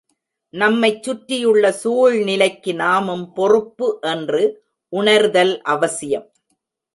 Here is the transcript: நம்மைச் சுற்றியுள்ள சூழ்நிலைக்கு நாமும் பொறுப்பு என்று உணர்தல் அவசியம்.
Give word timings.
நம்மைச் 0.53 1.03
சுற்றியுள்ள 1.03 1.71
சூழ்நிலைக்கு 1.71 2.73
நாமும் 2.73 3.33
பொறுப்பு 3.33 3.99
என்று 4.01 4.41
உணர்தல் 4.93 5.53
அவசியம். 5.61 6.27